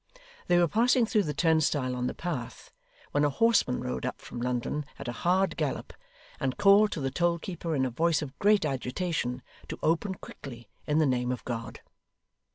They 0.47 0.57
were 0.57 0.67
passing 0.67 1.05
through 1.05 1.21
the 1.25 1.33
turnstile 1.35 1.95
on 1.95 2.07
the 2.07 2.15
path, 2.15 2.71
when 3.11 3.23
a 3.23 3.29
horseman 3.29 3.81
rode 3.81 4.03
up 4.03 4.19
from 4.19 4.41
London 4.41 4.83
at 4.97 5.07
a 5.07 5.11
hard 5.11 5.55
gallop, 5.57 5.93
and 6.39 6.57
called 6.57 6.91
to 6.93 6.99
the 6.99 7.11
toll 7.11 7.37
keeper 7.37 7.75
in 7.75 7.85
a 7.85 7.91
voice 7.91 8.23
of 8.23 8.39
great 8.39 8.65
agitation, 8.65 9.43
to 9.67 9.77
open 9.83 10.15
quickly 10.15 10.69
in 10.87 10.97
the 10.97 11.05
name 11.05 11.31
of 11.31 11.45
God. 11.45 11.81